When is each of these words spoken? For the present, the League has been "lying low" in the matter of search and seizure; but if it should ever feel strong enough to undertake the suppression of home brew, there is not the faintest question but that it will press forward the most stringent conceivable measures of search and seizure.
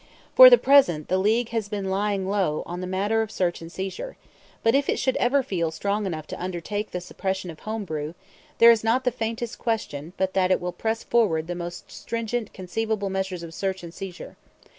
For 0.35 0.49
the 0.49 0.57
present, 0.57 1.09
the 1.09 1.19
League 1.19 1.49
has 1.49 1.69
been 1.69 1.85
"lying 1.91 2.27
low" 2.27 2.63
in 2.67 2.81
the 2.81 2.87
matter 2.87 3.21
of 3.21 3.29
search 3.29 3.61
and 3.61 3.71
seizure; 3.71 4.17
but 4.63 4.73
if 4.73 4.89
it 4.89 4.97
should 4.97 5.15
ever 5.17 5.43
feel 5.43 5.69
strong 5.69 6.07
enough 6.07 6.25
to 6.33 6.41
undertake 6.43 6.89
the 6.89 6.99
suppression 6.99 7.51
of 7.51 7.59
home 7.59 7.85
brew, 7.85 8.15
there 8.57 8.71
is 8.71 8.83
not 8.83 9.03
the 9.03 9.11
faintest 9.11 9.59
question 9.59 10.13
but 10.17 10.33
that 10.33 10.49
it 10.49 10.59
will 10.59 10.71
press 10.73 11.03
forward 11.03 11.45
the 11.45 11.53
most 11.53 11.91
stringent 11.91 12.51
conceivable 12.51 13.11
measures 13.11 13.43
of 13.43 13.53
search 13.53 13.83
and 13.83 13.93
seizure. 13.93 14.37